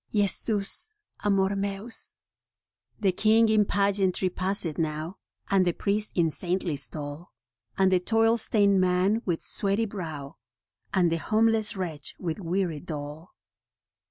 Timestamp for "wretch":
11.75-12.15